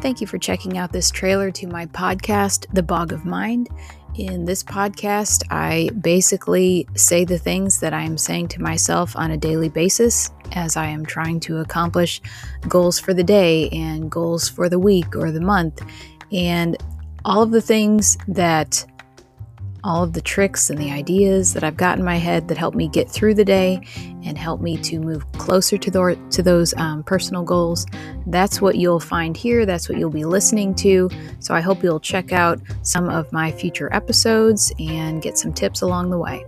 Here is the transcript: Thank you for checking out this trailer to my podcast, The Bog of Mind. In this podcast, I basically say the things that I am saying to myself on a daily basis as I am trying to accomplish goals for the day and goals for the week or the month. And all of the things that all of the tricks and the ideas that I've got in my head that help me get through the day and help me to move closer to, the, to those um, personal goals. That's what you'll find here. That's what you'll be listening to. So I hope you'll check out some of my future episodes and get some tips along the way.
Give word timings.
Thank 0.00 0.20
you 0.20 0.26
for 0.26 0.38
checking 0.38 0.78
out 0.78 0.92
this 0.92 1.10
trailer 1.10 1.50
to 1.52 1.66
my 1.66 1.86
podcast, 1.86 2.66
The 2.72 2.82
Bog 2.82 3.12
of 3.12 3.24
Mind. 3.24 3.68
In 4.14 4.44
this 4.44 4.62
podcast, 4.62 5.42
I 5.50 5.90
basically 6.00 6.86
say 6.94 7.24
the 7.24 7.38
things 7.38 7.80
that 7.80 7.92
I 7.92 8.02
am 8.02 8.16
saying 8.16 8.48
to 8.48 8.62
myself 8.62 9.16
on 9.16 9.30
a 9.30 9.36
daily 9.36 9.68
basis 9.68 10.30
as 10.52 10.76
I 10.76 10.86
am 10.86 11.04
trying 11.04 11.40
to 11.40 11.58
accomplish 11.58 12.20
goals 12.68 12.98
for 12.98 13.14
the 13.14 13.24
day 13.24 13.68
and 13.70 14.10
goals 14.10 14.48
for 14.48 14.68
the 14.68 14.78
week 14.78 15.16
or 15.16 15.32
the 15.32 15.40
month. 15.40 15.82
And 16.30 16.76
all 17.24 17.42
of 17.42 17.50
the 17.50 17.62
things 17.62 18.16
that 18.28 18.86
all 19.84 20.02
of 20.02 20.12
the 20.12 20.20
tricks 20.20 20.70
and 20.70 20.78
the 20.78 20.90
ideas 20.90 21.54
that 21.54 21.64
I've 21.64 21.76
got 21.76 21.98
in 21.98 22.04
my 22.04 22.16
head 22.16 22.48
that 22.48 22.58
help 22.58 22.74
me 22.74 22.88
get 22.88 23.10
through 23.10 23.34
the 23.34 23.44
day 23.44 23.80
and 24.24 24.36
help 24.36 24.60
me 24.60 24.76
to 24.78 24.98
move 24.98 25.30
closer 25.32 25.78
to, 25.78 25.90
the, 25.90 26.18
to 26.30 26.42
those 26.42 26.74
um, 26.74 27.02
personal 27.04 27.42
goals. 27.42 27.86
That's 28.26 28.60
what 28.60 28.76
you'll 28.76 29.00
find 29.00 29.36
here. 29.36 29.66
That's 29.66 29.88
what 29.88 29.98
you'll 29.98 30.10
be 30.10 30.24
listening 30.24 30.74
to. 30.76 31.08
So 31.40 31.54
I 31.54 31.60
hope 31.60 31.82
you'll 31.82 32.00
check 32.00 32.32
out 32.32 32.60
some 32.82 33.08
of 33.08 33.32
my 33.32 33.52
future 33.52 33.92
episodes 33.92 34.72
and 34.78 35.22
get 35.22 35.38
some 35.38 35.52
tips 35.52 35.82
along 35.82 36.10
the 36.10 36.18
way. 36.18 36.44